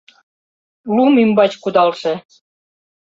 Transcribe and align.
Лум 0.95 1.13
ӱмбач 1.23 1.51
кудалше... 1.63 2.13